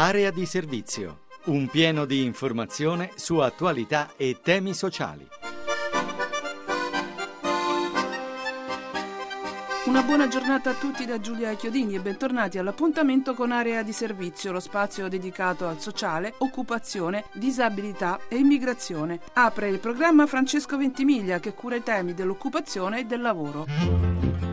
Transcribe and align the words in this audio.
Area 0.00 0.30
di 0.30 0.46
servizio. 0.46 1.22
Un 1.46 1.66
pieno 1.66 2.04
di 2.04 2.22
informazione 2.22 3.10
su 3.16 3.38
attualità 3.38 4.12
e 4.16 4.38
temi 4.40 4.72
sociali. 4.72 5.26
Una 9.86 10.02
buona 10.04 10.28
giornata 10.28 10.70
a 10.70 10.74
tutti 10.74 11.04
da 11.04 11.18
Giulia 11.18 11.52
Chiodini 11.54 11.96
e 11.96 12.00
bentornati 12.00 12.58
all'appuntamento 12.58 13.34
con 13.34 13.50
Area 13.50 13.82
di 13.82 13.92
Servizio, 13.92 14.52
lo 14.52 14.60
spazio 14.60 15.08
dedicato 15.08 15.66
al 15.66 15.80
sociale, 15.80 16.32
occupazione, 16.38 17.24
disabilità 17.32 18.20
e 18.28 18.36
immigrazione. 18.36 19.18
Apre 19.32 19.68
il 19.68 19.80
programma 19.80 20.28
Francesco 20.28 20.76
Ventimiglia 20.76 21.40
che 21.40 21.54
cura 21.54 21.74
i 21.74 21.82
temi 21.82 22.14
dell'occupazione 22.14 23.00
e 23.00 23.04
del 23.04 23.20
lavoro. 23.20 24.47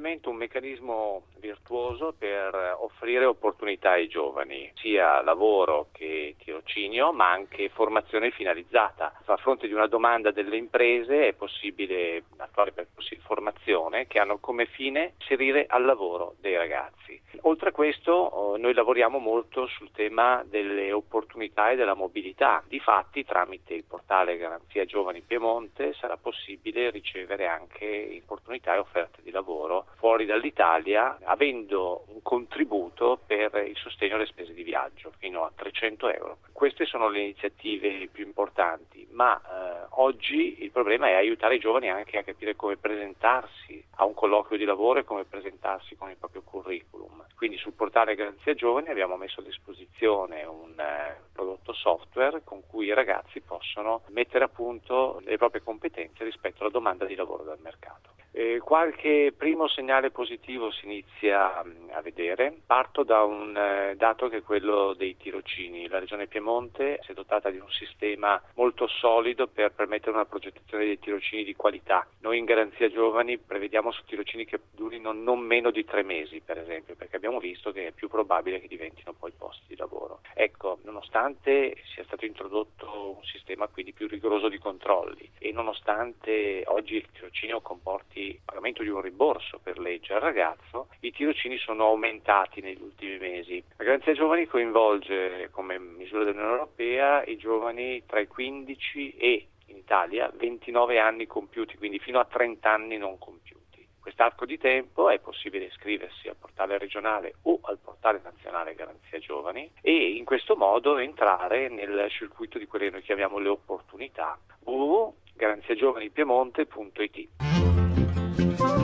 Movimento 0.00 0.30
un 0.30 0.36
meccanismo 0.36 1.24
virtuoso 1.40 2.14
per 2.16 2.54
offrire 2.80 3.26
opportunità 3.26 3.90
ai 3.90 4.08
giovani, 4.08 4.72
sia 4.76 5.20
lavoro 5.20 5.88
che 5.92 6.36
tirocinio, 6.38 7.12
ma 7.12 7.30
anche 7.30 7.68
formazione 7.68 8.30
finalizzata. 8.30 9.20
A 9.26 9.36
fronte 9.36 9.66
di 9.66 9.74
una 9.74 9.88
domanda 9.88 10.30
delle 10.30 10.56
imprese 10.56 11.28
è 11.28 11.32
possibile 11.34 12.22
attuare 12.38 12.72
percorsi 12.72 13.16
di 13.16 13.20
formazione 13.20 14.06
che 14.06 14.18
hanno 14.18 14.38
come 14.38 14.64
fine 14.64 15.12
inserire 15.18 15.66
al 15.68 15.84
lavoro 15.84 16.34
dei 16.40 16.56
ragazzi. 16.56 17.20
Oltre 17.42 17.68
a 17.68 17.72
questo 17.72 18.12
oh, 18.12 18.56
noi 18.56 18.72
lavoriamo 18.72 19.18
molto 19.18 19.66
sul 19.66 19.90
tema 19.92 20.42
delle 20.46 20.92
opportunità 20.92 21.70
e 21.70 21.76
della 21.76 21.94
mobilità. 21.94 22.62
Difatti 22.66 23.24
tramite 23.24 23.74
il 23.74 23.84
portale 23.84 24.38
Garanzia 24.38 24.86
Giovani 24.86 25.20
Piemonte 25.20 25.92
sarà 25.92 26.16
possibile 26.16 26.88
ricevere 26.90 27.46
anche 27.46 28.18
opportunità 28.22 28.74
e 28.74 28.78
offerte 28.78 29.20
di 29.22 29.30
lavoro 29.30 29.89
fuori 29.96 30.24
dall'Italia 30.24 31.18
avendo 31.24 32.04
un 32.08 32.22
contributo 32.22 33.18
per 33.26 33.64
il 33.66 33.76
sostegno 33.76 34.14
alle 34.16 34.26
spese 34.26 34.54
di 34.54 34.62
viaggio 34.62 35.12
fino 35.18 35.44
a 35.44 35.52
300 35.54 36.08
euro. 36.10 36.38
Queste 36.52 36.86
sono 36.86 37.08
le 37.08 37.20
iniziative 37.20 38.08
più 38.10 38.24
importanti, 38.24 39.06
ma 39.12 39.38
eh, 39.38 39.86
oggi 39.90 40.62
il 40.62 40.70
problema 40.70 41.08
è 41.08 41.14
aiutare 41.14 41.56
i 41.56 41.60
giovani 41.60 41.90
anche 41.90 42.18
a 42.18 42.22
capire 42.22 42.56
come 42.56 42.76
presentarsi 42.76 43.82
a 43.96 44.04
un 44.04 44.14
colloquio 44.14 44.58
di 44.58 44.64
lavoro 44.64 45.00
e 45.00 45.04
come 45.04 45.24
presentarsi 45.24 45.96
con 45.96 46.10
il 46.10 46.16
proprio 46.16 46.42
curriculum. 46.42 47.24
Quindi 47.36 47.56
sul 47.56 47.72
portale 47.72 48.14
Garanzia 48.14 48.54
Giovani 48.54 48.88
abbiamo 48.88 49.16
messo 49.16 49.40
a 49.40 49.44
disposizione 49.44 50.44
un 50.44 50.78
eh, 50.78 51.16
prodotto 51.32 51.72
software 51.72 52.42
con 52.44 52.62
cui 52.66 52.86
i 52.86 52.94
ragazzi 52.94 53.40
possono 53.40 54.02
mettere 54.08 54.44
a 54.44 54.48
punto 54.48 55.20
le 55.24 55.38
proprie 55.38 55.62
competenze 55.62 56.24
rispetto 56.24 56.60
alla 56.62 56.70
domanda 56.70 57.04
di 57.06 57.14
lavoro 57.14 57.42
dal 57.42 57.58
mercato. 57.60 58.19
Eh, 58.32 58.60
qualche 58.62 59.34
primo 59.36 59.66
segnale 59.66 60.10
positivo 60.10 60.70
si 60.70 60.84
inizia 60.84 61.62
mm, 61.64 61.90
a 61.90 62.00
vedere. 62.00 62.60
Parto 62.64 63.02
da 63.02 63.24
un 63.24 63.56
eh, 63.56 63.94
dato 63.96 64.28
che 64.28 64.38
è 64.38 64.42
quello 64.42 64.94
dei 64.94 65.16
tirocini. 65.16 65.88
La 65.88 65.98
Regione 65.98 66.28
Piemonte 66.28 67.00
si 67.02 67.10
è 67.10 67.14
dotata 67.14 67.50
di 67.50 67.58
un 67.58 67.70
sistema 67.70 68.40
molto 68.54 68.86
solido 68.86 69.48
per 69.48 69.72
permettere 69.72 70.12
una 70.12 70.26
progettazione 70.26 70.84
dei 70.84 70.98
tirocini 70.98 71.42
di 71.42 71.56
qualità. 71.56 72.06
Noi 72.20 72.38
in 72.38 72.44
Garanzia 72.44 72.88
Giovani 72.88 73.38
prevediamo 73.38 73.90
su 73.90 74.04
tirocini 74.04 74.44
che 74.44 74.60
durino 74.70 75.12
non 75.12 75.40
meno 75.40 75.70
di 75.70 75.84
tre 75.84 76.02
mesi, 76.04 76.40
per 76.40 76.58
esempio, 76.58 76.94
perché 76.94 77.16
abbiamo 77.16 77.40
visto 77.40 77.72
che 77.72 77.88
è 77.88 77.92
più 77.92 78.08
probabile 78.08 78.60
che 78.60 78.68
diventino 78.68 79.12
poi 79.12 79.32
posti 79.36 79.64
di 79.66 79.76
lavoro. 79.76 80.20
Ecco, 80.34 80.78
nonostante 80.84 81.76
sia 81.92 82.04
stato 82.04 82.24
introdotto 82.24 83.16
un 83.16 83.24
sistema 83.24 83.66
quindi 83.66 83.92
più 83.92 84.06
rigoroso 84.06 84.48
di 84.48 84.58
controlli 84.58 85.28
e 85.38 85.50
nonostante 85.52 86.62
oggi 86.66 86.96
il 86.96 87.08
tirocinio 87.12 87.60
comporti 87.60 88.19
il 88.20 88.40
pagamento 88.44 88.82
di 88.82 88.88
un 88.88 89.00
rimborso 89.00 89.58
per 89.62 89.78
legge 89.78 90.14
al 90.14 90.20
ragazzo, 90.20 90.88
i 91.00 91.12
tirocini 91.12 91.58
sono 91.58 91.86
aumentati 91.86 92.60
negli 92.60 92.82
ultimi 92.82 93.18
mesi. 93.18 93.62
La 93.76 93.84
Garanzia 93.84 94.12
Giovani 94.12 94.46
coinvolge 94.46 95.48
come 95.50 95.78
misura 95.78 96.24
dell'Unione 96.24 96.52
Europea 96.52 97.24
i 97.24 97.36
giovani 97.36 98.04
tra 98.06 98.20
i 98.20 98.26
15 98.26 99.16
e 99.16 99.46
in 99.66 99.76
Italia 99.76 100.30
29 100.34 100.98
anni 100.98 101.26
compiuti, 101.26 101.76
quindi 101.76 101.98
fino 101.98 102.18
a 102.18 102.24
30 102.24 102.70
anni 102.70 102.96
non 102.96 103.18
compiuti. 103.18 103.60
Quest'arco 104.00 104.46
di 104.46 104.58
tempo 104.58 105.10
è 105.10 105.20
possibile 105.20 105.66
iscriversi 105.66 106.28
al 106.28 106.36
portale 106.36 106.78
regionale 106.78 107.34
o 107.42 107.58
al 107.62 107.78
portale 107.78 108.20
nazionale 108.22 108.74
Garanzia 108.74 109.18
Giovani 109.18 109.70
e 109.82 110.16
in 110.16 110.24
questo 110.24 110.56
modo 110.56 110.96
entrare 110.98 111.68
nel 111.68 112.08
circuito 112.10 112.58
di 112.58 112.66
quelle 112.66 112.86
che 112.86 112.92
noi 112.92 113.02
chiamiamo 113.02 113.38
le 113.38 113.48
opportunità 113.48 114.38
www.garanziagiovanipiemonte.it. 114.64 117.49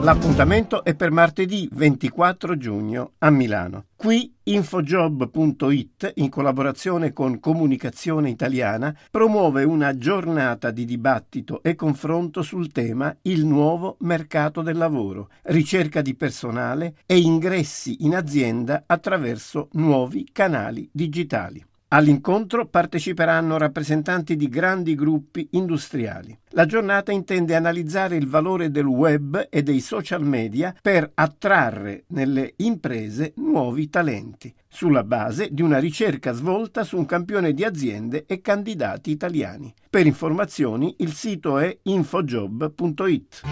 L'appuntamento 0.06 0.84
è 0.84 0.94
per 0.94 1.10
martedì 1.10 1.68
24 1.72 2.56
giugno 2.56 3.14
a 3.18 3.30
Milano. 3.30 3.86
Qui 3.96 4.32
Infojob.it, 4.44 6.12
in 6.14 6.28
collaborazione 6.28 7.12
con 7.12 7.40
Comunicazione 7.40 8.30
Italiana, 8.30 8.96
promuove 9.10 9.64
una 9.64 9.98
giornata 9.98 10.70
di 10.70 10.84
dibattito 10.84 11.60
e 11.60 11.74
confronto 11.74 12.42
sul 12.42 12.70
tema 12.70 13.16
Il 13.22 13.44
nuovo 13.44 13.96
mercato 14.02 14.62
del 14.62 14.76
lavoro, 14.76 15.28
ricerca 15.42 16.02
di 16.02 16.14
personale 16.14 16.98
e 17.04 17.18
ingressi 17.18 18.04
in 18.04 18.14
azienda 18.14 18.84
attraverso 18.86 19.70
nuovi 19.72 20.28
canali 20.30 20.88
digitali. 20.92 21.66
All'incontro 21.88 22.66
parteciperanno 22.66 23.58
rappresentanti 23.58 24.34
di 24.34 24.48
grandi 24.48 24.96
gruppi 24.96 25.46
industriali. 25.52 26.36
La 26.50 26.66
giornata 26.66 27.12
intende 27.12 27.54
analizzare 27.54 28.16
il 28.16 28.26
valore 28.26 28.72
del 28.72 28.86
web 28.86 29.46
e 29.48 29.62
dei 29.62 29.78
social 29.78 30.24
media 30.24 30.74
per 30.82 31.08
attrarre 31.14 32.02
nelle 32.08 32.54
imprese 32.56 33.34
nuovi 33.36 33.88
talenti, 33.88 34.52
sulla 34.66 35.04
base 35.04 35.48
di 35.52 35.62
una 35.62 35.78
ricerca 35.78 36.32
svolta 36.32 36.82
su 36.82 36.96
un 36.96 37.06
campione 37.06 37.52
di 37.52 37.62
aziende 37.62 38.24
e 38.26 38.40
candidati 38.40 39.12
italiani. 39.12 39.72
Per 39.88 40.06
informazioni 40.06 40.96
il 40.98 41.12
sito 41.12 41.58
è 41.58 41.78
infojob.it. 41.82 43.42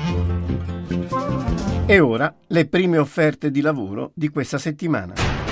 E 1.87 2.01
ora 2.01 2.35
le 2.49 2.67
prime 2.67 2.99
offerte 2.99 3.53
di 3.53 3.61
lavoro 3.61 4.11
di 4.13 4.29
questa 4.29 4.59
settimana. 4.59 5.44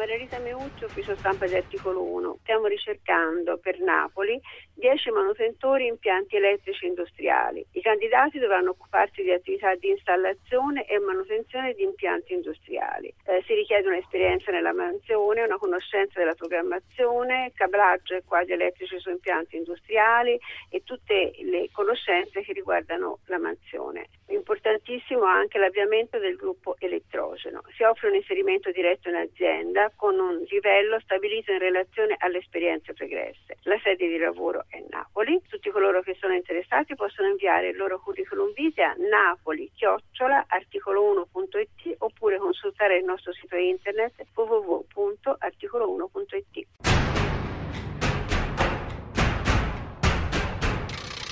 Maria 0.00 0.16
Rita 0.16 0.38
Meucci, 0.38 0.84
ufficio 0.84 1.14
stampa 1.16 1.46
di 1.46 1.54
Articolo 1.54 2.02
1. 2.02 2.38
Stiamo 2.40 2.64
ricercando 2.68 3.58
per 3.58 3.78
Napoli 3.80 4.40
10 4.80 5.10
manutentori 5.10 5.86
impianti 5.86 6.36
elettrici 6.36 6.86
industriali. 6.86 7.64
I 7.72 7.82
candidati 7.82 8.38
dovranno 8.38 8.70
occuparsi 8.70 9.22
di 9.22 9.30
attività 9.30 9.74
di 9.74 9.90
installazione 9.90 10.86
e 10.86 10.98
manutenzione 10.98 11.74
di 11.74 11.82
impianti 11.82 12.32
industriali. 12.32 13.14
Eh, 13.26 13.44
si 13.46 13.54
richiede 13.54 13.88
un'esperienza 13.88 14.50
nella 14.50 14.72
mansione, 14.72 15.42
una 15.42 15.58
conoscenza 15.58 16.18
della 16.18 16.34
programmazione, 16.34 17.52
cablaggio 17.54 18.14
e 18.14 18.24
quadri 18.24 18.54
elettrici 18.54 18.98
su 18.98 19.10
impianti 19.10 19.56
industriali 19.56 20.40
e 20.70 20.82
tutte 20.82 21.32
le 21.42 21.68
conoscenze 21.70 22.40
che 22.40 22.52
riguardano 22.52 23.18
la 23.26 23.38
mansione. 23.38 24.08
Importantissimo 24.28 25.24
anche 25.24 25.58
l'avviamento 25.58 26.18
del 26.18 26.36
gruppo 26.36 26.76
elettrogeno. 26.78 27.62
Si 27.76 27.82
offre 27.82 28.08
un 28.08 28.14
inserimento 28.14 28.70
diretto 28.70 29.10
in 29.10 29.16
azienda 29.16 29.92
con 29.94 30.18
un 30.18 30.38
livello 30.48 30.98
stabilito 31.00 31.52
in 31.52 31.58
relazione 31.58 32.16
alle 32.18 32.38
esperienze 32.38 32.94
pregresse. 32.94 33.58
La 33.64 33.78
sede 33.82 34.08
di 34.08 34.16
lavoro 34.16 34.64
è 34.70 34.82
Napoli. 34.88 35.42
Tutti 35.46 35.68
coloro 35.70 36.00
che 36.00 36.16
sono 36.18 36.32
interessati 36.32 36.94
possono 36.94 37.28
inviare 37.28 37.68
il 37.68 37.76
loro 37.76 38.00
curriculum 38.00 38.54
vitae 38.54 38.84
a 38.84 38.94
napoli-articolo1.it 38.96 41.96
oppure 41.98 42.38
consultare 42.38 42.96
il 42.96 43.04
nostro 43.04 43.32
sito 43.32 43.56
internet 43.56 44.24
www.articolo1.it. 44.32 46.68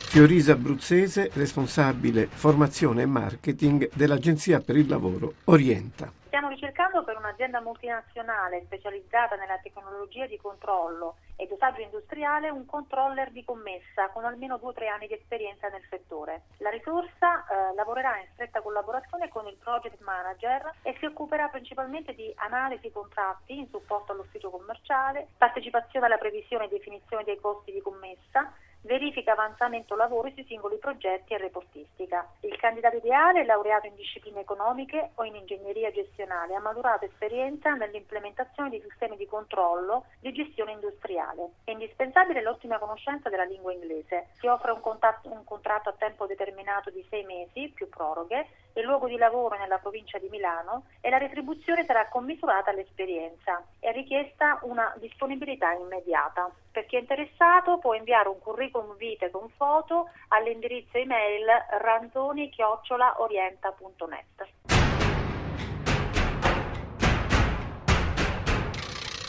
Fiorisa 0.09 0.55
Abruzzese, 0.55 1.31
responsabile 1.35 2.27
formazione 2.27 3.03
e 3.03 3.07
marketing 3.07 3.91
dell'Agenzia 3.93 4.61
per 4.61 4.77
il 4.77 4.89
Lavoro 4.89 5.35
Orienta. 5.45 6.11
Stiamo 6.27 6.49
ricercando 6.49 7.05
per 7.05 7.19
un'azienda 7.19 7.61
multinazionale 7.61 8.63
specializzata 8.65 9.37
nella 9.37 9.59
tecnologia 9.63 10.27
di 10.27 10.39
controllo 10.39 11.17
e 11.41 11.47
dosaggio 11.47 11.81
industriale 11.81 12.51
un 12.51 12.67
controller 12.67 13.31
di 13.31 13.45
commessa 13.45 14.09
con 14.13 14.25
almeno 14.25 14.57
2-3 14.57 14.89
anni 14.89 15.07
di 15.07 15.15
esperienza 15.15 15.69
nel 15.69 15.87
settore. 15.89 16.43
La 16.59 16.71
risorsa 16.71 17.47
eh, 17.47 17.75
lavorerà 17.77 18.19
in 18.19 18.27
stretta 18.33 18.61
collaborazione 18.61 19.29
con 19.29 19.47
il 19.47 19.57
project 19.57 20.01
manager 20.01 20.75
e 20.83 20.97
si 20.99 21.05
occuperà 21.05 21.47
principalmente 21.47 22.13
di 22.15 22.33
analisi 22.37 22.91
contratti 22.91 23.57
in 23.57 23.69
supporto 23.71 24.11
all'ufficio 24.11 24.51
commerciale, 24.51 25.29
partecipazione 25.39 26.07
alla 26.07 26.19
previsione 26.19 26.65
e 26.65 26.69
definizione 26.69 27.23
dei 27.23 27.39
costi 27.39 27.71
di 27.71 27.81
commessa, 27.81 28.53
verifica 28.83 29.33
avanzamento 29.33 29.97
lavori 29.97 30.33
sui 30.35 30.45
singoli 30.45 30.79
progetti 30.79 31.35
e 31.35 31.39
reportistica. 31.39 32.27
Il 32.41 32.57
candidato 32.57 32.97
ideale 32.97 33.41
è 33.41 33.45
laureato 33.45 33.87
in 33.87 33.95
discipline 33.97 34.41
economiche 34.41 35.11
o 35.15 35.25
in 35.25 35.35
ingegneria 35.35 35.91
gestionale, 35.91 36.55
ha 36.55 36.61
maturato 36.61 37.05
esperienza 37.05 37.75
nell'implementazione 37.75 38.71
di 38.71 38.81
sistemi 38.81 39.17
di 39.17 39.27
controllo 39.27 40.07
di 40.21 40.33
gestione 40.33 40.73
industriale. 40.73 41.51
È 41.65 41.71
indispensabile 41.71 42.43
l'ottima 42.43 42.79
conoscenza 42.79 43.29
della 43.29 43.45
lingua 43.45 43.73
inglese. 43.73 44.29
Si 44.39 44.47
offre 44.47 44.73
un, 44.73 44.81
contatto, 44.81 45.31
un 45.31 45.45
contratto 45.45 45.89
a 45.89 45.95
tempo 45.99 46.27
determinato 46.27 46.91
di 46.91 47.05
sei 47.09 47.25
mesi 47.25 47.71
più 47.75 47.89
proroghe, 47.89 48.47
il 48.79 48.85
luogo 48.85 49.09
di 49.09 49.17
lavoro 49.17 49.59
nella 49.59 49.79
provincia 49.79 50.19
di 50.19 50.29
Milano 50.31 50.85
e 51.01 51.11
la 51.11 51.19
retribuzione 51.19 51.85
sarà 51.85 52.07
commisurata 52.09 52.71
all'esperienza. 52.71 53.61
È 53.79 53.91
richiesta 53.93 54.59
una 54.63 54.95
disponibilità 54.99 55.73
immediata. 55.73 56.51
Per 56.71 56.87
chi 56.87 56.97
è 56.97 57.01
interessato 57.01 57.77
può 57.79 57.95
inviare 57.95 58.29
un 58.29 58.39
curriculum 58.39 58.97
vitae 58.97 59.31
con 59.31 59.49
foto 59.57 60.11
all'indirizzo 60.29 60.97
email 60.97 61.45
ranzoni-orienta.net. 61.81 64.47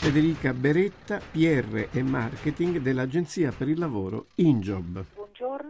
Federica 0.00 0.54
Beretta, 0.54 1.18
PR 1.18 1.88
e 1.92 2.02
Marketing 2.02 2.78
dell'Agenzia 2.78 3.52
per 3.52 3.68
il 3.68 3.78
Lavoro 3.78 4.28
InJob. 4.36 5.19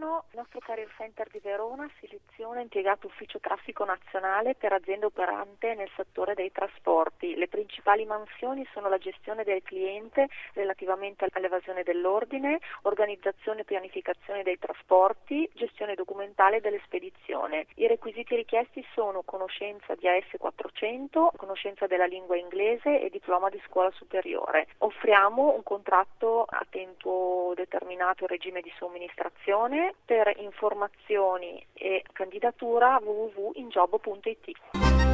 Buongiorno, 0.01 0.29
il 0.31 0.37
nostro 0.39 0.59
Career 0.61 0.91
Center 0.97 1.27
di 1.29 1.37
Verona 1.43 1.87
seleziona 1.99 2.59
impiegato 2.59 3.05
ufficio 3.05 3.39
traffico 3.39 3.85
nazionale 3.85 4.55
per 4.55 4.73
azienda 4.73 5.05
operante 5.05 5.75
nel 5.75 5.91
settore 5.95 6.33
dei 6.33 6.51
trasporti. 6.51 7.35
Le 7.35 7.47
principali 7.47 8.03
mansioni 8.05 8.67
sono 8.73 8.89
la 8.89 8.97
gestione 8.97 9.43
del 9.43 9.61
cliente 9.61 10.27
relativamente 10.53 11.27
all'evasione 11.31 11.83
dell'ordine, 11.83 12.59
organizzazione 12.83 13.59
e 13.61 13.63
pianificazione 13.63 14.41
dei 14.41 14.57
trasporti, 14.57 15.47
gestione 15.53 15.93
documentale 15.93 16.61
delle 16.61 16.81
spedizioni. 16.83 17.63
I 17.75 17.85
requisiti 17.85 18.35
richiesti 18.35 18.83
sono 18.95 19.21
conoscenza 19.21 19.93
di 19.93 20.07
AS400, 20.07 21.35
conoscenza 21.35 21.85
della 21.85 22.07
lingua 22.07 22.37
inglese 22.37 23.01
e 23.01 23.09
diploma 23.11 23.49
di 23.49 23.61
scuola 23.67 23.91
superiore. 23.91 24.65
Offriamo 24.79 25.53
un 25.53 25.61
contratto 25.61 26.43
a 26.49 26.65
tempo 26.67 27.53
determinato 27.55 28.23
in 28.23 28.29
regime 28.29 28.61
di 28.61 28.73
somministrazione 28.79 29.90
per 30.05 30.31
informazioni 30.37 31.65
e 31.73 32.03
candidatura 32.13 32.99
www.injob.it. 33.01 35.10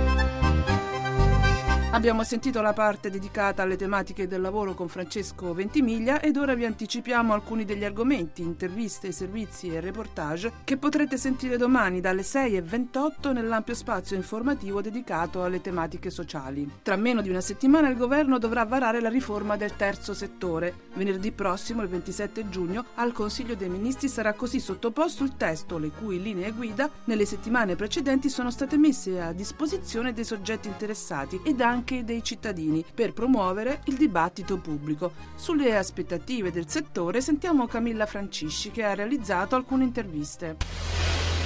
Abbiamo 1.91 2.25
sentito 2.25 2.61
la 2.61 2.73
parte 2.73 3.09
dedicata 3.09 3.63
alle 3.63 3.77
tematiche 3.77 4.27
del 4.27 4.41
lavoro 4.41 4.73
con 4.73 4.89
Francesco 4.89 5.53
Ventimiglia 5.53 6.19
ed 6.19 6.35
ora 6.35 6.53
vi 6.53 6.65
anticipiamo 6.65 7.33
alcuni 7.33 7.63
degli 7.63 7.85
argomenti, 7.85 8.41
interviste, 8.41 9.13
servizi 9.13 9.73
e 9.73 9.79
reportage 9.79 10.51
che 10.65 10.75
potrete 10.75 11.15
sentire 11.15 11.55
domani 11.55 12.01
dalle 12.01 12.23
6.28 12.23 13.31
nell'ampio 13.31 13.73
spazio 13.73 14.17
informativo 14.17 14.81
dedicato 14.81 15.45
alle 15.45 15.61
tematiche 15.61 16.09
sociali. 16.09 16.69
Tra 16.83 16.97
meno 16.97 17.21
di 17.21 17.29
una 17.29 17.39
settimana 17.39 17.87
il 17.87 17.95
governo 17.95 18.37
dovrà 18.37 18.65
varare 18.65 18.99
la 18.99 19.09
riforma 19.09 19.55
del 19.55 19.77
terzo 19.77 20.13
settore. 20.13 20.73
Venerdì 20.93 21.31
prossimo, 21.31 21.83
il 21.83 21.87
27 21.87 22.49
giugno, 22.49 22.83
al 22.95 23.13
Consiglio 23.13 23.55
dei 23.55 23.69
Ministri 23.69 24.09
sarà 24.09 24.33
così 24.33 24.59
sottoposto 24.59 25.23
il 25.23 25.37
testo, 25.37 25.77
le 25.77 25.91
cui 25.91 26.21
linee 26.21 26.51
guida 26.51 26.89
nelle 27.05 27.25
settimane 27.25 27.77
precedenti 27.77 28.29
sono 28.29 28.51
state 28.51 28.77
messe 28.77 29.21
a 29.21 29.31
disposizione 29.31 30.11
dei 30.11 30.25
soggetti 30.25 30.67
interessati 30.67 31.39
ed 31.43 31.61
anche 31.61 31.75
anche 31.77 32.03
dei 32.03 32.23
cittadini 32.23 32.83
per 32.91 33.13
promuovere 33.13 33.81
il 33.85 33.97
dibattito 33.97 34.57
pubblico. 34.57 35.13
Sulle 35.35 35.77
aspettative 35.77 36.51
del 36.51 36.67
settore 36.67 37.21
sentiamo 37.21 37.67
Camilla 37.67 38.07
Francisci 38.07 38.71
che 38.71 38.83
ha 38.83 38.95
realizzato 38.95 39.55
alcune 39.55 39.83
interviste. 39.83 41.36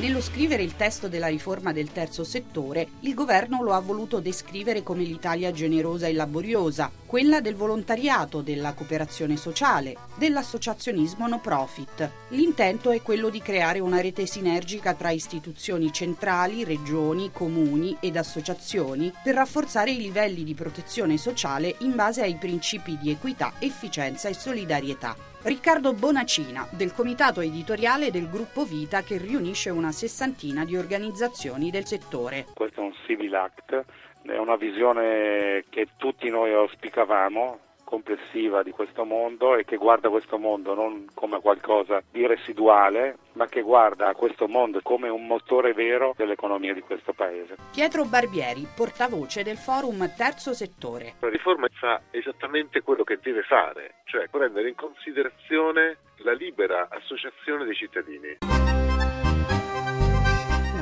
Nello 0.00 0.20
scrivere 0.20 0.62
il 0.62 0.76
testo 0.76 1.08
della 1.08 1.26
riforma 1.26 1.72
del 1.72 1.90
terzo 1.90 2.22
settore, 2.22 2.86
il 3.00 3.14
governo 3.14 3.64
lo 3.64 3.72
ha 3.72 3.80
voluto 3.80 4.20
descrivere 4.20 4.84
come 4.84 5.02
l'Italia 5.02 5.50
generosa 5.50 6.06
e 6.06 6.12
laboriosa, 6.12 6.88
quella 7.04 7.40
del 7.40 7.56
volontariato, 7.56 8.40
della 8.40 8.74
cooperazione 8.74 9.36
sociale, 9.36 9.96
dell'associazionismo 10.14 11.26
no 11.26 11.40
profit. 11.40 12.08
L'intento 12.28 12.92
è 12.92 13.02
quello 13.02 13.28
di 13.28 13.42
creare 13.42 13.80
una 13.80 14.00
rete 14.00 14.24
sinergica 14.24 14.94
tra 14.94 15.10
istituzioni 15.10 15.92
centrali, 15.92 16.62
regioni, 16.62 17.32
comuni 17.32 17.96
ed 17.98 18.16
associazioni 18.16 19.12
per 19.20 19.34
rafforzare 19.34 19.90
i 19.90 19.96
livelli 19.96 20.44
di 20.44 20.54
protezione 20.54 21.18
sociale 21.18 21.74
in 21.80 21.96
base 21.96 22.22
ai 22.22 22.36
principi 22.36 22.96
di 22.98 23.10
equità, 23.10 23.54
efficienza 23.58 24.28
e 24.28 24.34
solidarietà. 24.34 25.16
Riccardo 25.48 25.94
Bonacina, 25.94 26.68
del 26.76 26.92
comitato 26.92 27.40
editoriale 27.40 28.10
del 28.10 28.28
gruppo 28.28 28.64
Vita 28.64 29.00
che 29.00 29.16
riunisce 29.16 29.70
una 29.70 29.92
sessantina 29.92 30.62
di 30.66 30.76
organizzazioni 30.76 31.70
del 31.70 31.86
settore. 31.86 32.44
Questo 32.52 32.82
è 32.82 32.84
un 32.84 32.92
civil 33.06 33.34
act, 33.34 33.82
è 34.24 34.36
una 34.36 34.56
visione 34.56 35.64
che 35.70 35.88
tutti 35.96 36.28
noi 36.28 36.52
auspicavamo 36.52 37.60
complessiva 37.88 38.62
di 38.62 38.70
questo 38.70 39.06
mondo 39.06 39.56
e 39.56 39.64
che 39.64 39.78
guarda 39.78 40.10
questo 40.10 40.36
mondo 40.36 40.74
non 40.74 41.06
come 41.14 41.40
qualcosa 41.40 42.02
di 42.10 42.26
residuale, 42.26 43.16
ma 43.32 43.46
che 43.46 43.62
guarda 43.62 44.08
a 44.08 44.14
questo 44.14 44.46
mondo 44.46 44.80
come 44.82 45.08
un 45.08 45.26
motore 45.26 45.72
vero 45.72 46.12
dell'economia 46.14 46.74
di 46.74 46.82
questo 46.82 47.14
paese. 47.14 47.56
Pietro 47.72 48.04
Barbieri, 48.04 48.66
portavoce 48.76 49.42
del 49.42 49.56
forum 49.56 50.06
Terzo 50.14 50.52
Settore. 50.52 51.14
La 51.20 51.30
riforma 51.30 51.66
fa 51.80 52.02
esattamente 52.10 52.82
quello 52.82 53.04
che 53.04 53.18
deve 53.22 53.40
fare, 53.40 54.02
cioè 54.04 54.28
prendere 54.28 54.68
in 54.68 54.74
considerazione 54.74 55.96
la 56.18 56.32
libera 56.32 56.88
associazione 56.90 57.64
dei 57.64 57.74
cittadini. 57.74 58.67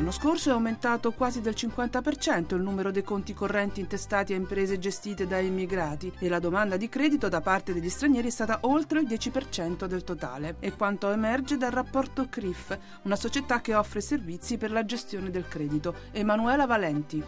L'anno 0.06 0.20
scorso 0.20 0.50
è 0.50 0.52
aumentato 0.52 1.10
quasi 1.10 1.40
del 1.40 1.54
50% 1.56 2.54
il 2.54 2.62
numero 2.62 2.92
dei 2.92 3.02
conti 3.02 3.34
correnti 3.34 3.80
intestati 3.80 4.32
a 4.32 4.36
imprese 4.36 4.78
gestite 4.78 5.26
da 5.26 5.40
immigrati 5.40 6.12
e 6.20 6.28
la 6.28 6.38
domanda 6.38 6.76
di 6.76 6.88
credito 6.88 7.28
da 7.28 7.40
parte 7.40 7.72
degli 7.75 7.88
stranieri 7.88 8.28
è 8.28 8.30
stata 8.30 8.60
oltre 8.62 9.00
il 9.00 9.08
10% 9.08 9.86
del 9.86 10.04
totale. 10.04 10.58
È 10.60 10.72
quanto 10.76 11.10
emerge 11.10 11.56
dal 11.56 11.72
rapporto 11.72 12.28
CRIF, 12.28 12.78
una 13.02 13.16
società 13.16 13.60
che 13.60 13.75
offre 13.75 14.00
servizi 14.00 14.56
per 14.58 14.70
la 14.70 14.84
gestione 14.84 15.28
del 15.32 15.48
credito. 15.48 15.92
Emanuela 16.12 16.66
Valenti. 16.66 17.25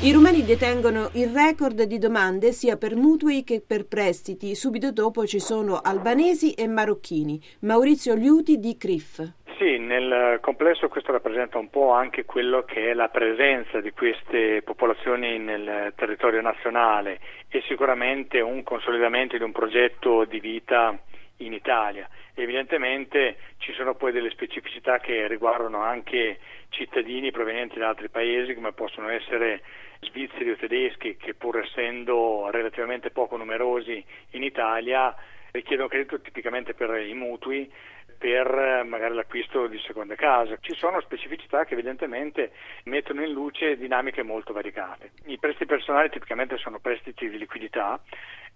I 0.00 0.12
rumeni 0.12 0.44
detengono 0.44 1.10
il 1.14 1.28
record 1.28 1.82
di 1.82 1.98
domande 1.98 2.52
sia 2.52 2.76
per 2.76 2.96
mutui 2.96 3.44
che 3.44 3.60
per 3.60 3.84
prestiti. 3.84 4.54
Subito 4.54 4.92
dopo 4.92 5.26
ci 5.26 5.40
sono 5.40 5.78
albanesi 5.78 6.52
e 6.52 6.68
marocchini. 6.68 7.42
Maurizio 7.60 8.14
Liuti 8.14 8.58
di 8.58 8.78
CRIF. 8.78 9.32
Sì, 9.58 9.76
nel 9.76 10.38
complesso 10.40 10.86
questo 10.86 11.10
rappresenta 11.10 11.58
un 11.58 11.68
po' 11.68 11.90
anche 11.90 12.24
quello 12.24 12.62
che 12.62 12.90
è 12.90 12.94
la 12.94 13.08
presenza 13.08 13.80
di 13.80 13.90
queste 13.90 14.62
popolazioni 14.62 15.36
nel 15.40 15.92
territorio 15.96 16.40
nazionale 16.40 17.18
e 17.48 17.60
sicuramente 17.66 18.40
un 18.40 18.62
consolidamento 18.62 19.36
di 19.36 19.42
un 19.42 19.50
progetto 19.50 20.24
di 20.26 20.38
vita 20.38 20.96
in 21.38 21.52
Italia. 21.52 22.08
Evidentemente 22.34 23.38
ci 23.56 23.72
sono 23.72 23.96
poi 23.96 24.12
delle 24.12 24.30
specificità 24.30 25.00
che 25.00 25.26
riguardano 25.26 25.82
anche 25.82 26.38
cittadini 26.68 27.32
provenienti 27.32 27.80
da 27.80 27.88
altri 27.88 28.10
paesi 28.10 28.54
come 28.54 28.70
possono 28.70 29.08
essere 29.08 29.62
svizzeri 30.02 30.50
o 30.50 30.56
tedeschi 30.56 31.16
che 31.16 31.34
pur 31.34 31.58
essendo 31.58 32.48
relativamente 32.52 33.10
poco 33.10 33.36
numerosi 33.36 34.04
in 34.30 34.44
Italia 34.44 35.12
richiedono 35.50 35.88
credito 35.88 36.20
tipicamente 36.20 36.74
per 36.74 36.96
i 37.00 37.14
mutui 37.14 37.68
per 38.18 38.46
eh, 38.46 38.82
magari 38.82 39.14
l'acquisto 39.14 39.66
di 39.68 39.78
seconde 39.86 40.16
case. 40.16 40.58
Ci 40.60 40.74
sono 40.74 41.00
specificità 41.00 41.64
che 41.64 41.74
evidentemente 41.74 42.50
mettono 42.84 43.24
in 43.24 43.32
luce 43.32 43.76
dinamiche 43.76 44.22
molto 44.22 44.52
variegate. 44.52 45.12
I 45.26 45.38
prestiti 45.38 45.66
personali 45.66 46.10
tipicamente 46.10 46.58
sono 46.58 46.80
prestiti 46.80 47.28
di 47.30 47.38
liquidità 47.38 48.00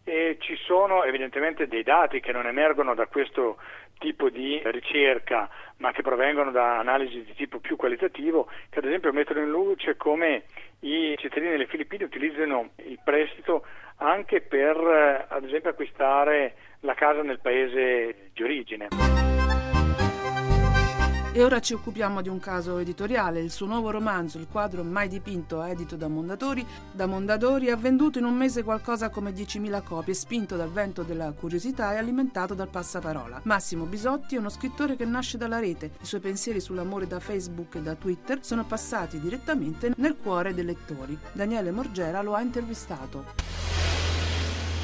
e 0.04 0.36
ci 0.40 0.56
sono 0.56 1.04
evidentemente 1.04 1.68
dei 1.68 1.84
dati 1.84 2.18
che 2.18 2.32
non 2.32 2.46
emergono 2.46 2.94
da 2.94 3.06
questo 3.06 3.58
tipo 3.98 4.30
di 4.30 4.60
ricerca 4.64 5.48
ma 5.76 5.92
che 5.92 6.02
provengono 6.02 6.50
da 6.50 6.78
analisi 6.78 7.22
di 7.22 7.34
tipo 7.34 7.60
più 7.60 7.76
qualitativo 7.76 8.48
che 8.68 8.80
ad 8.80 8.84
esempio 8.84 9.12
mettono 9.12 9.40
in 9.40 9.48
luce 9.48 9.96
come 9.96 10.42
i 10.80 11.14
cittadini 11.18 11.52
delle 11.52 11.66
Filippine 11.66 12.04
utilizzano 12.04 12.70
il 12.78 12.98
prestito 13.04 13.64
anche 13.98 14.40
per 14.40 14.76
eh, 14.76 15.26
ad 15.28 15.44
esempio 15.44 15.70
acquistare 15.70 16.54
la 16.80 16.94
casa 16.94 17.22
nel 17.22 17.38
paese 17.38 18.30
di 18.32 18.42
origine. 18.42 18.88
E 21.34 21.42
ora 21.42 21.60
ci 21.60 21.72
occupiamo 21.72 22.20
di 22.20 22.28
un 22.28 22.38
caso 22.38 22.76
editoriale. 22.76 23.40
Il 23.40 23.50
suo 23.50 23.64
nuovo 23.64 23.90
romanzo, 23.90 24.36
il 24.36 24.48
quadro 24.50 24.84
Mai 24.84 25.08
dipinto, 25.08 25.62
edito 25.62 25.96
da 25.96 26.06
Mondadori, 26.06 26.62
da 26.92 27.06
Mondadori 27.06 27.70
ha 27.70 27.76
venduto 27.76 28.18
in 28.18 28.26
un 28.26 28.34
mese 28.34 28.62
qualcosa 28.62 29.08
come 29.08 29.32
10.000 29.32 29.82
copie, 29.82 30.12
spinto 30.12 30.56
dal 30.56 30.70
vento 30.70 31.02
della 31.02 31.32
curiosità 31.32 31.94
e 31.94 31.96
alimentato 31.96 32.52
dal 32.52 32.68
passaparola. 32.68 33.40
Massimo 33.44 33.86
Bisotti 33.86 34.34
è 34.34 34.38
uno 34.38 34.50
scrittore 34.50 34.94
che 34.94 35.06
nasce 35.06 35.38
dalla 35.38 35.58
rete. 35.58 35.92
I 36.02 36.04
suoi 36.04 36.20
pensieri 36.20 36.60
sull'amore 36.60 37.06
da 37.06 37.18
Facebook 37.18 37.76
e 37.76 37.80
da 37.80 37.94
Twitter 37.94 38.44
sono 38.44 38.66
passati 38.66 39.18
direttamente 39.18 39.94
nel 39.96 40.18
cuore 40.18 40.52
dei 40.52 40.64
lettori. 40.64 41.18
Daniele 41.32 41.70
Morgera 41.70 42.20
lo 42.20 42.34
ha 42.34 42.42
intervistato. 42.42 43.71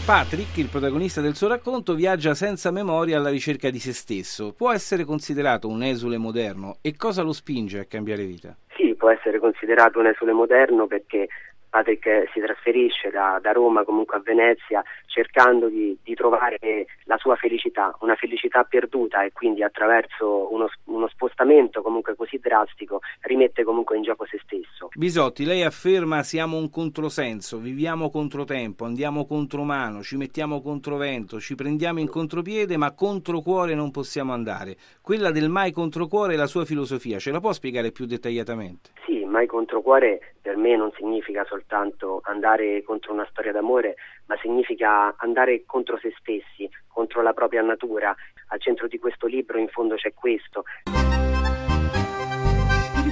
Patrick, 0.08 0.56
il 0.56 0.70
protagonista 0.70 1.20
del 1.20 1.34
suo 1.34 1.48
racconto, 1.48 1.94
viaggia 1.94 2.32
senza 2.32 2.70
memoria 2.70 3.18
alla 3.18 3.28
ricerca 3.28 3.68
di 3.68 3.78
se 3.78 3.92
stesso. 3.92 4.54
Può 4.54 4.72
essere 4.72 5.04
considerato 5.04 5.68
un 5.68 5.82
esule 5.82 6.16
moderno 6.16 6.78
e 6.80 6.96
cosa 6.96 7.20
lo 7.20 7.34
spinge 7.34 7.80
a 7.80 7.84
cambiare 7.84 8.24
vita? 8.24 8.56
Sì, 8.74 8.94
può 8.94 9.10
essere 9.10 9.38
considerato 9.38 9.98
un 9.98 10.06
esule 10.06 10.32
moderno 10.32 10.86
perché 10.86 11.28
Patrick 11.68 12.30
si 12.32 12.40
trasferisce 12.40 13.10
da, 13.10 13.38
da, 13.42 13.52
Roma 13.52 13.84
comunque 13.84 14.16
a 14.16 14.22
Venezia 14.24 14.82
cercando 15.08 15.68
di, 15.68 15.98
di, 16.02 16.14
trovare 16.14 16.86
la 17.04 17.16
sua 17.16 17.34
felicità, 17.34 17.96
una 18.00 18.14
felicità 18.14 18.62
perduta 18.62 19.24
e 19.24 19.32
quindi 19.32 19.62
attraverso 19.62 20.52
uno, 20.52 20.68
uno, 20.84 21.08
spostamento 21.08 21.82
comunque 21.82 22.14
così 22.14 22.38
drastico 22.38 23.00
rimette 23.22 23.64
comunque 23.64 23.96
in 23.96 24.02
gioco 24.02 24.26
se 24.26 24.38
stesso. 24.44 24.90
Bisotti, 24.94 25.44
lei 25.44 25.64
afferma 25.64 26.22
siamo 26.22 26.58
un 26.58 26.70
controsenso, 26.70 27.58
viviamo 27.58 28.10
controtempo, 28.10 28.84
andiamo 28.84 29.26
contro 29.26 29.64
mano, 29.64 30.02
ci 30.02 30.16
mettiamo 30.16 30.60
contro 30.60 30.96
vento, 30.96 31.40
ci 31.40 31.54
prendiamo 31.54 31.98
in 31.98 32.08
contropiede 32.08 32.76
ma 32.76 32.94
contro 32.94 33.40
cuore 33.40 33.74
non 33.74 33.90
possiamo 33.90 34.32
andare. 34.32 34.76
Quella 35.00 35.30
del 35.30 35.48
mai 35.48 35.72
contro 35.72 36.06
cuore 36.06 36.34
è 36.34 36.36
la 36.36 36.46
sua 36.46 36.64
filosofia, 36.64 37.18
ce 37.18 37.32
la 37.32 37.40
può 37.40 37.52
spiegare 37.52 37.90
più 37.90 38.04
dettagliatamente? 38.04 38.90
Sì, 39.06 39.24
mai 39.24 39.46
contro 39.46 39.80
cuore 39.80 40.34
per 40.48 40.56
me 40.56 40.76
non 40.76 40.90
significa 40.96 41.44
soltanto 41.44 42.22
andare 42.24 42.82
contro 42.82 43.12
una 43.12 43.26
storia 43.30 43.52
d'amore, 43.52 43.96
ma 44.26 44.36
significa 44.40 44.97
andare 45.16 45.64
contro 45.64 45.98
se 45.98 46.12
stessi, 46.18 46.68
contro 46.86 47.22
la 47.22 47.32
propria 47.32 47.62
natura. 47.62 48.14
Al 48.48 48.60
centro 48.60 48.86
di 48.86 48.98
questo 48.98 49.26
libro 49.26 49.58
in 49.58 49.68
fondo 49.68 49.94
c'è 49.94 50.14
questo 50.14 50.64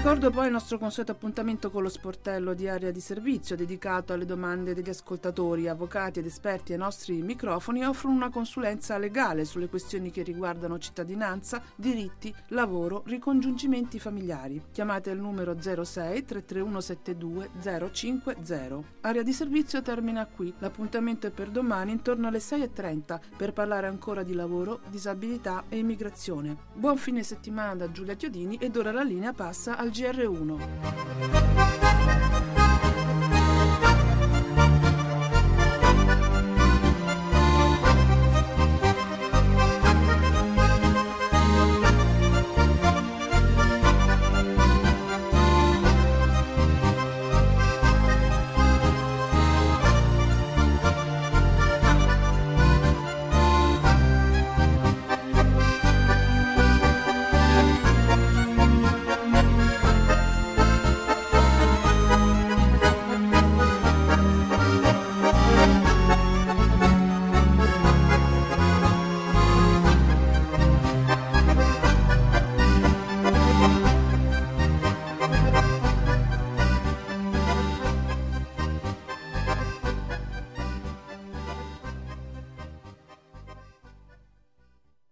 ricordo 0.06 0.30
poi 0.30 0.46
il 0.46 0.52
nostro 0.52 0.78
consueto 0.78 1.10
appuntamento 1.10 1.68
con 1.68 1.82
lo 1.82 1.88
sportello 1.88 2.54
di 2.54 2.68
area 2.68 2.92
di 2.92 3.00
servizio 3.00 3.56
dedicato 3.56 4.12
alle 4.12 4.24
domande 4.24 4.72
degli 4.72 4.88
ascoltatori. 4.88 5.66
Avvocati 5.66 6.20
ed 6.20 6.26
esperti 6.26 6.70
ai 6.70 6.78
nostri 6.78 7.22
microfoni 7.22 7.84
offrono 7.84 8.14
una 8.14 8.30
consulenza 8.30 8.98
legale 8.98 9.44
sulle 9.44 9.68
questioni 9.68 10.12
che 10.12 10.22
riguardano 10.22 10.78
cittadinanza, 10.78 11.60
diritti, 11.74 12.32
lavoro, 12.50 13.02
ricongiungimenti 13.04 13.98
familiari. 13.98 14.62
Chiamate 14.70 15.10
il 15.10 15.18
numero 15.18 15.56
06 15.60 16.24
33172 16.24 17.50
050. 17.90 18.82
Area 19.00 19.22
di 19.24 19.32
servizio 19.32 19.82
termina 19.82 20.24
qui. 20.26 20.54
L'appuntamento 20.58 21.26
è 21.26 21.30
per 21.32 21.50
domani 21.50 21.90
intorno 21.90 22.28
alle 22.28 22.38
6.30 22.38 23.18
per 23.36 23.52
parlare 23.52 23.88
ancora 23.88 24.22
di 24.22 24.34
lavoro, 24.34 24.82
disabilità 24.88 25.64
e 25.68 25.78
immigrazione. 25.78 26.56
Buon 26.74 26.96
fine 26.96 27.24
settimana 27.24 27.74
da 27.74 27.90
Giulia 27.90 28.14
Chiodini 28.14 28.56
ed 28.60 28.76
ora 28.76 28.92
la 28.92 29.02
linea 29.02 29.32
passa 29.32 29.76
al 29.76 29.94
GR1. 29.96 30.60